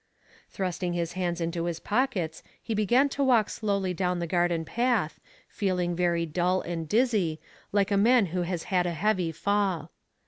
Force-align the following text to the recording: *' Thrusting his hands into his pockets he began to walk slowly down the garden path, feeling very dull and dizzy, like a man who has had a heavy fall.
*' 0.27 0.49
Thrusting 0.49 0.93
his 0.93 1.13
hands 1.13 1.39
into 1.39 1.65
his 1.65 1.79
pockets 1.79 2.41
he 2.59 2.73
began 2.73 3.07
to 3.09 3.23
walk 3.23 3.51
slowly 3.51 3.93
down 3.93 4.17
the 4.17 4.25
garden 4.25 4.65
path, 4.65 5.19
feeling 5.47 5.95
very 5.95 6.25
dull 6.25 6.61
and 6.61 6.89
dizzy, 6.89 7.39
like 7.71 7.91
a 7.91 7.97
man 7.97 8.25
who 8.33 8.41
has 8.41 8.63
had 8.63 8.87
a 8.87 8.93
heavy 8.93 9.31
fall. 9.31 9.91